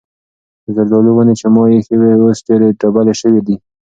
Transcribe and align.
د 0.65 0.65
زردالو 0.75 1.11
ونې 1.13 1.33
چې 1.39 1.47
ما 1.53 1.63
ایښې 1.71 1.95
وې 1.99 2.11
اوس 2.19 2.37
ډېرې 2.47 2.67
ډبلې 2.79 3.13
شوې 3.21 3.41
دي. 3.47 3.55